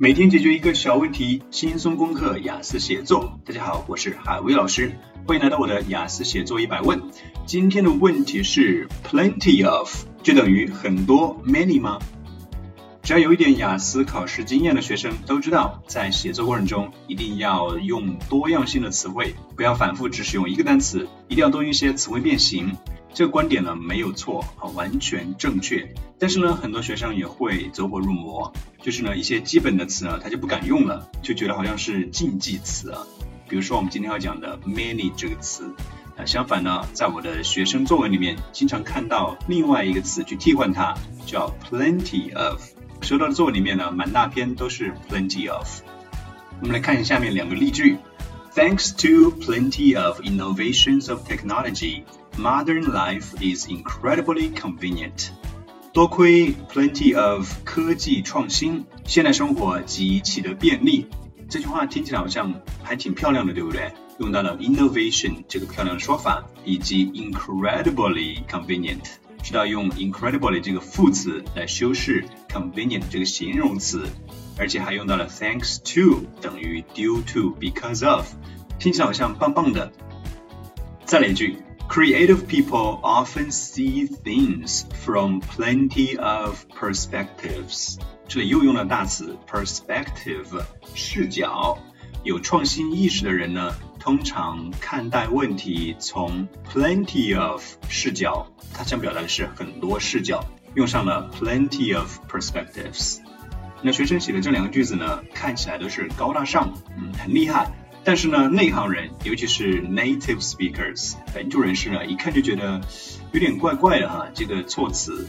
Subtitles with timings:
[0.00, 3.36] 每天解决一个小问题，轻松攻克雅思写作。
[3.44, 4.92] 大家好，我是海威老师，
[5.26, 7.02] 欢迎来到我的雅思写作一百问。
[7.46, 11.98] 今天的问题是：plenty of 就等于很多 many 吗？
[13.02, 22.76] 只要有一点雅思考试经验的学生都知道，在写作过程中一定要用多样性的词汇，不要反复只使用一个单词，一定要多用一些词汇变形。
[23.14, 25.92] 这个观点呢没有错啊，完全正确。
[26.18, 28.52] 但是呢，很多学生也会走火入魔，
[28.82, 33.06] 就是呢一些基本的词呢他就不敢用了，就觉得好像是禁忌词啊。
[33.48, 35.72] 比如说我们今天要讲的 many 这个词，
[36.16, 40.94] 那相反呢，在我的学生作文里面经常看到另外一个词去替换它，
[41.26, 42.62] 叫 plenty of。
[43.00, 45.80] 收到的作文里面呢，满大篇都是 plenty of。
[46.60, 47.96] 我们来看下面两个例句。
[48.54, 52.02] Thanks to plenty of innovations of technology,
[52.38, 55.30] modern life is incredibly convenient.
[55.92, 61.08] 多亏 plenty of 科技创新，现代生活极其的便利。
[61.48, 63.92] 这句话听起来好像还挺漂亮的，对不对？
[64.18, 69.00] 用到了 innovation 这个漂亮的说法，以及 incredibly convenient。
[69.42, 74.06] 知道用 incredibly 这个副词来修饰 convenient 这个形容词，
[74.58, 78.26] 而且还用到了 thanks to 等于 due to because of，
[78.78, 79.92] 听起来好像棒棒的。
[81.04, 81.56] 再来一句
[81.88, 87.98] ，creative people often see things from plenty of perspectives。
[88.28, 90.62] 这里又用了大词 perspective
[90.94, 91.78] 视角。
[92.24, 100.44] 有创新意识的人呢，通常看待问题从 plenty of 视角，他想表达的是很多视角，
[100.74, 103.18] 用上了 plenty of perspectives。
[103.80, 107.72] 那学生写的这两个句子呢，看起来都是高大上，嗯，很厉害。
[108.03, 112.81] 但是呢，内行人，尤其是 native speakers 本土人士呢，一看就觉得
[113.31, 115.27] 有点怪怪的哈，这个措辞。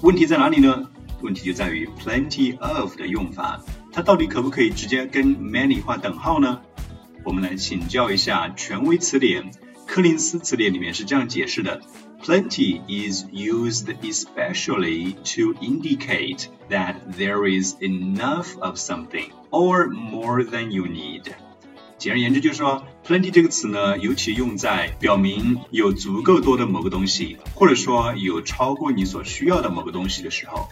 [0.00, 0.88] 问题在哪里呢？
[1.22, 3.62] 问题就在于 plenty of 的用法。
[3.92, 6.60] 它到底可不可以直接跟 many 画等号呢？
[7.24, 9.50] 我们来请教一下权威词典，
[9.86, 11.80] 柯林斯词典里面是这样解释的：
[12.22, 20.86] Plenty is used especially to indicate that there is enough of something or more than you
[20.86, 21.32] need。
[22.01, 30.67] 简而言之，就是说，plenty 这个词呢，尤其用在表明有足够多的某个东西，或者说有超过你所需要的某个东西的时候。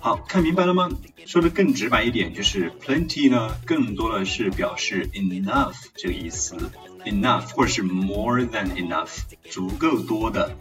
[0.00, 0.88] 好看明白了吗？
[1.26, 6.56] 说的更直白一点，就是 plenty 呢，更多的是表示 enough 这个意思
[7.04, 9.18] ，enough 或者是 more than enough，
[9.50, 10.56] 足够多的，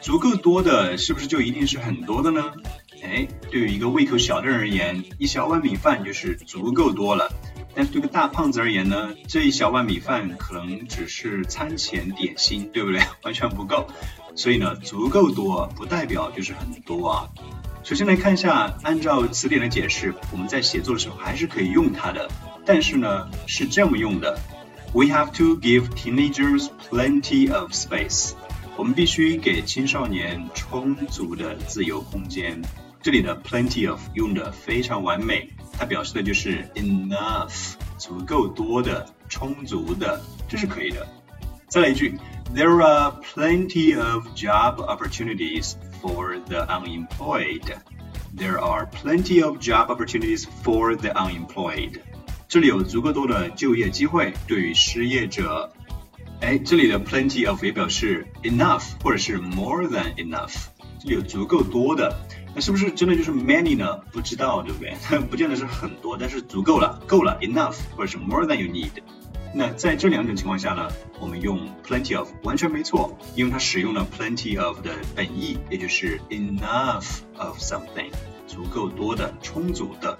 [0.00, 2.52] 足够多的，是不是就一定是很多的呢？
[3.02, 7.32] 哎，对于一个胃口小的人而言，一小碗米饭就是足够多了。
[7.74, 13.00] 但是对个大胖子而言呢，这一小碗米饭可能只是餐前点心，对不对？
[13.22, 13.86] 完全不够。
[14.34, 17.28] 所以呢，足够多不代表就是很多啊。
[17.82, 22.30] 首先来看一下，按照词典的解释，我们在写作的时候还是可以用它的，
[22.64, 24.38] 但是呢是这么用的
[24.92, 28.32] ：We have to give teenagers plenty of space。
[28.76, 32.62] 我们必须给青少年充足的自由空间。
[33.01, 41.07] 这里的 plenty of 用的非常完美，它表示的就是 enough，足够多的、充足的，这是可以的。
[41.67, 42.17] 再来一句：
[42.55, 47.73] There are plenty of job opportunities。for the unemployed.
[48.33, 51.99] There are plenty of job opportunities for the unemployed.
[52.47, 55.73] 这里有足够多的就业机会对于失业者。
[56.39, 60.67] 哎，这里的 plenty of 也表示 enough 或者是 more than enough，
[60.99, 62.15] 这里有足够多的。
[62.54, 63.98] 那是不是真的就是 many 呢？
[64.12, 64.94] 不知道，对不对？
[65.02, 68.90] 它 不见得是很多，但是足够了，够了，enough 或者是 more than you need。
[69.54, 70.88] 那在这两种情况下呢，
[71.20, 78.10] 我们用 plenty of 完全没错，因为它使用了 plenty of 的本意，也就是 enough of something，
[78.46, 80.16] 足够多的、充足的。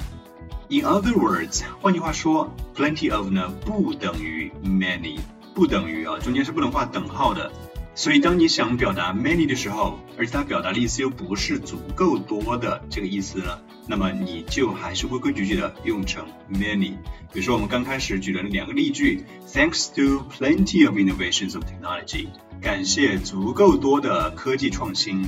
[0.68, 5.18] In other words，换句话说，plenty of 呢不等于 many，
[5.54, 7.50] 不等于啊，中间是不能画等号的。
[7.94, 16.94] 所以，当你想表达 many 的时候，而且它表达的意思又不是足够多的这个意思呢，那么你就还是规规矩矩的用成 many。
[17.32, 22.28] 比如说，我们刚开始举的两个例句，Thanks to plenty of innovations of technology，
[22.62, 25.26] 感谢足够多的科技创新，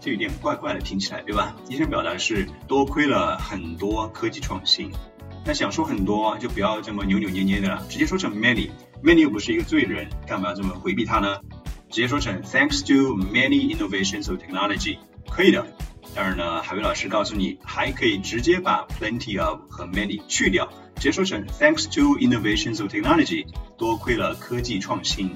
[0.00, 1.54] 这有点怪怪的，听起来对吧？
[1.68, 4.90] 你想表达是多亏了很多科技创新。
[5.46, 8.70] 那想说很多，就不要这么扭扭捏捏的了，直接说成 many。
[9.02, 11.38] many 又不是一个罪人，干嘛要这么回避它呢？
[11.93, 14.97] 直接说成 Thanks to many innovations of technology，
[15.29, 15.65] 可以的。
[16.15, 23.45] 当然呢，海威老师告诉你，还可以直接把 plenty of 和 many 去掉，直接说成 Thanks to innovations of technology，
[23.77, 25.35] 多亏了科技创新。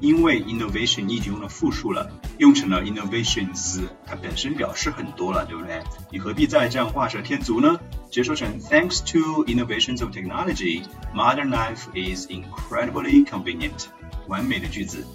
[0.00, 5.80] 因为 innovation 你已经用了复数了，用成了 innovations，它本身表示很多了，对不对？
[6.10, 7.78] 你何必再这样画蛇添足呢？
[8.10, 10.82] 直接说成 Thanks to innovations of technology,
[11.14, 13.86] modern life is incredibly convenient。
[14.26, 15.06] 完美的句子。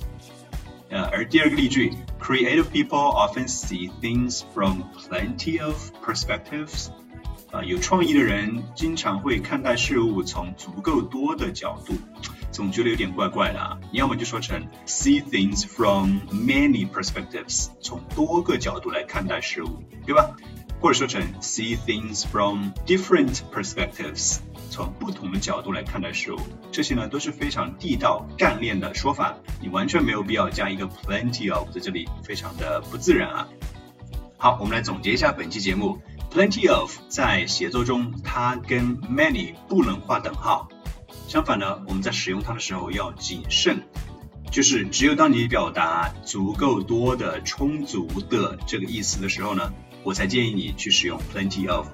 [0.92, 1.90] 呃，而第二个例句
[2.20, 6.88] ，Creative people often see things from plenty of perspectives。
[7.50, 11.94] 啊，有创意的人经常会看待事物从足够多的角度。
[12.50, 13.78] 总觉得有点怪怪的啊！
[13.90, 20.36] 你要么就说成 see things from many perspectives，从多个角度来看待事物，对吧？
[20.82, 24.38] 或者说成 see things from different perspectives，
[24.68, 26.40] 从不同的角度来看待事物。
[26.72, 33.48] 这些呢都是非常地道干练的说法，你完全没有必要加一个 plenty of 在这里，非常的不自然啊。
[34.36, 36.00] 好，我们来总结一下本期节目
[36.32, 40.68] ，plenty of 在写作中它跟 many 不能画等号。
[41.28, 43.84] 相反呢，我们在使用它的时候要谨慎，
[44.50, 49.72] 就是只有当你表达足够多的、充足的这个意思的时候呢，
[50.04, 51.86] 我才建议你去使用 plenty of。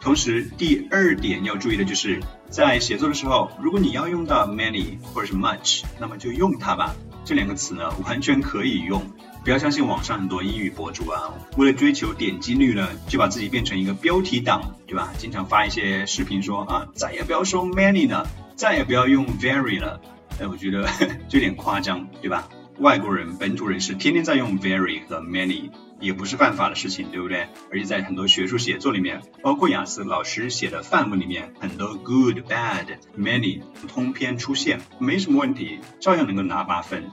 [0.00, 6.94] 同时，第二点要注意的就是在写作的时候，如果你要用到 many 或者是 much，那么就用它吧。
[7.24, 9.00] 这两个词呢，完全可以用。
[9.44, 15.12] 不要相信网上很多英语博主啊，为了追求点击率呢，就把自己变成一个标题党，对吧？
[15.18, 18.26] 经常发一些视频说啊，再也不要说 many 呢。
[18.54, 20.00] 再也不要用 very 了，
[20.40, 20.84] 哎，我觉得
[21.28, 22.48] 就有点夸张，对吧？
[22.78, 25.70] 外国人、本土人士天天在用 very 和 many，
[26.02, 27.48] 也不是犯法的事情，对不对？
[27.70, 37.10] 而且在很多学术写作里面，包括雅思老师写的范文里面，很多 good、bad、many 通篇出现，没什么问题，照样能够拿八分。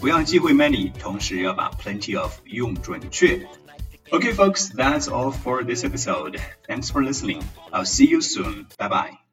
[0.00, 3.46] 不要忌讳 many，同时要把 plenty of 用准确。
[4.10, 6.38] Okay, folks, that's all for this episode.
[6.66, 7.42] Thanks for listening.
[7.70, 8.66] I'll see you soon.
[8.78, 9.29] Bye bye.